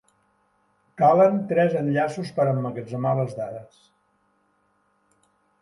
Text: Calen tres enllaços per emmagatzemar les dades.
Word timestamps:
Calen 1.01 1.37
tres 1.51 1.75
enllaços 1.83 2.31
per 2.39 2.47
emmagatzemar 2.53 3.13
les 3.23 3.39
dades. 3.41 3.87